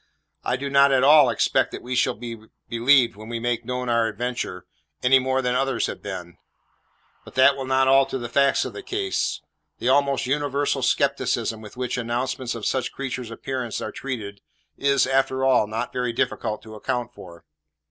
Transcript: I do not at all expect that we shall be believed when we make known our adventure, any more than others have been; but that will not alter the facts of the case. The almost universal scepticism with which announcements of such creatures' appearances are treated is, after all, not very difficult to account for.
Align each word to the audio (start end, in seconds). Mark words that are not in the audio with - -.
I 0.43 0.55
do 0.57 0.67
not 0.67 0.91
at 0.91 1.03
all 1.03 1.29
expect 1.29 1.71
that 1.71 1.83
we 1.83 1.93
shall 1.93 2.15
be 2.15 2.35
believed 2.67 3.15
when 3.15 3.29
we 3.29 3.39
make 3.39 3.63
known 3.65 3.87
our 3.87 4.07
adventure, 4.07 4.65
any 5.03 5.19
more 5.19 5.43
than 5.43 5.53
others 5.53 5.85
have 5.85 6.01
been; 6.01 6.37
but 7.23 7.35
that 7.35 7.55
will 7.55 7.67
not 7.67 7.87
alter 7.87 8.17
the 8.17 8.27
facts 8.27 8.65
of 8.65 8.73
the 8.73 8.81
case. 8.81 9.41
The 9.77 9.89
almost 9.89 10.25
universal 10.25 10.81
scepticism 10.81 11.61
with 11.61 11.77
which 11.77 11.99
announcements 11.99 12.55
of 12.55 12.65
such 12.65 12.91
creatures' 12.91 13.29
appearances 13.29 13.79
are 13.79 13.91
treated 13.91 14.41
is, 14.75 15.05
after 15.05 15.45
all, 15.45 15.67
not 15.67 15.93
very 15.93 16.13
difficult 16.13 16.63
to 16.63 16.73
account 16.73 17.13
for. 17.13 17.45